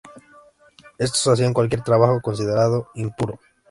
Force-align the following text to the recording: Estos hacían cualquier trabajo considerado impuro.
Estos 0.97 1.27
hacían 1.27 1.53
cualquier 1.53 1.83
trabajo 1.83 2.21
considerado 2.21 2.89
impuro. 2.95 3.39